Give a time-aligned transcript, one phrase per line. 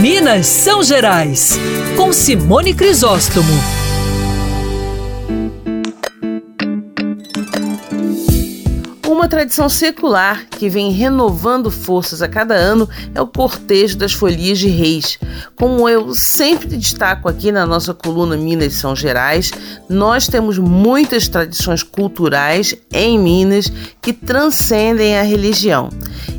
[0.00, 1.58] Minas São Gerais,
[1.96, 3.48] com Simone Crisóstomo.
[9.06, 14.58] Uma tradição secular que vem renovando forças a cada ano é o cortejo das folias
[14.58, 15.18] de reis.
[15.56, 19.50] Como eu sempre destaco aqui na nossa coluna Minas São Gerais,
[19.88, 23.72] nós temos muitas tradições culturais em Minas
[24.02, 25.88] que transcendem a religião.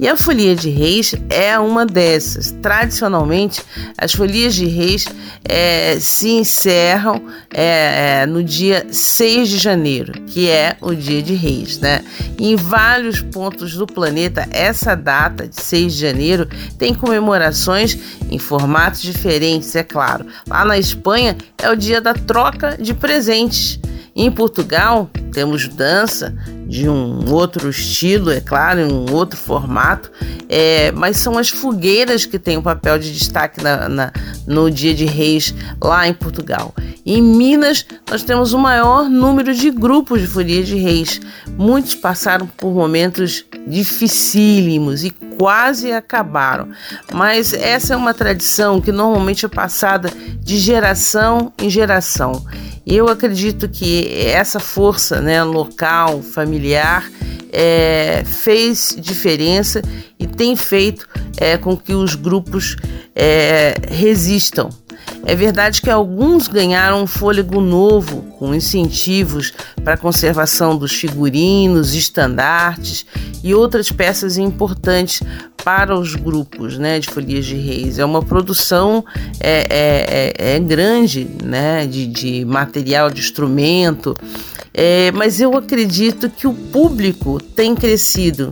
[0.00, 2.52] E a folia de reis é uma dessas.
[2.62, 3.62] Tradicionalmente,
[3.98, 5.04] as folias de reis
[5.44, 11.34] é, se encerram é, é, no dia 6 de janeiro, que é o dia de
[11.34, 11.78] reis.
[11.78, 12.02] Né?
[12.38, 17.98] Em vários pontos do planeta, essa data de 6 de janeiro tem comemorações
[18.30, 20.24] em formatos diferentes, é claro.
[20.48, 23.78] Lá na Espanha é o dia da troca de presentes.
[24.16, 26.34] Em Portugal, temos dança
[26.70, 30.08] de um outro estilo, é claro, em um outro formato,
[30.48, 34.12] é, mas são as fogueiras que têm o um papel de destaque na, na,
[34.46, 36.72] no Dia de Reis lá em Portugal.
[37.04, 41.20] Em Minas, nós temos o maior número de grupos de folia de reis.
[41.58, 46.68] Muitos passaram por momentos dificílimos e quase acabaram,
[47.14, 52.44] mas essa é uma tradição que normalmente é passada de geração em geração.
[52.86, 57.10] Eu acredito que essa força né, local, familiar,
[57.52, 59.82] é, fez diferença
[60.18, 61.06] e tem feito
[61.36, 62.76] é, com que os grupos
[63.14, 64.70] é, resistam.
[65.24, 69.52] É verdade que alguns ganharam um fôlego novo com incentivos
[69.84, 73.04] para a conservação dos figurinos, estandartes
[73.42, 75.22] e outras peças importantes
[75.70, 78.00] para os grupos né, de folias de reis.
[78.00, 79.04] É uma produção
[79.38, 84.16] é, é, é, é grande né, de, de, material, de instrumento,
[84.74, 88.50] é, mas eu acredito que o público tem crescido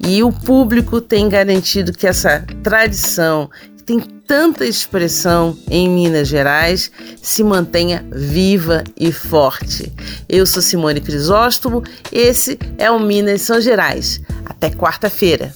[0.00, 3.48] e o público tem garantido que essa tradição
[3.84, 6.90] tem tanta expressão em Minas Gerais
[7.22, 9.92] se mantenha viva e forte.
[10.28, 14.20] Eu sou Simone Crisóstomo, esse é o Minas São Gerais.
[14.44, 15.52] Até quarta-feira.